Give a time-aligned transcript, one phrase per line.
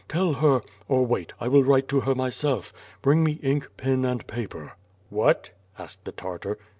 [0.09, 2.73] Tell her— or wait— I will write to her myself.
[3.03, 4.75] Bring me ink, pen, and paper."
[5.11, 6.57] "What?" asked the Tartar.